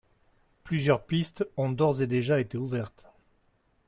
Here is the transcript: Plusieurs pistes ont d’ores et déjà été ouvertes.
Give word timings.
Plusieurs 0.63 1.03
pistes 1.05 1.45
ont 1.57 1.69
d’ores 1.71 2.01
et 2.01 2.07
déjà 2.07 2.39
été 2.39 2.57
ouvertes. 2.57 3.05